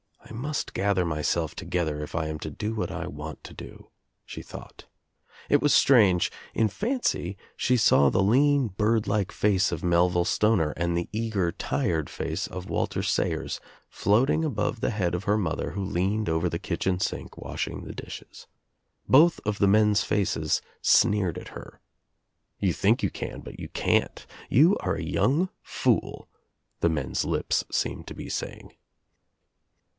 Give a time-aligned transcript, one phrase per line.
[0.25, 3.89] "I must gather myself together if I am to do what I want to do,"
[4.25, 4.85] she thought.
[5.49, 10.71] It was strange— in fancy she saw the lean bird like face of Melville Stoner
[10.71, 13.59] and the eager tired face of Walter Sayers
[13.89, 17.93] floating above the head of her mother who leaned over the kitchen sink, washing the
[17.93, 18.47] dishes.
[19.07, 21.81] Both of the men's faces sneered at her.
[22.57, 24.25] "You think ytm can but you can't.
[24.49, 26.27] You are a young fool,"
[26.79, 28.73] the men's lips seemed to be saying.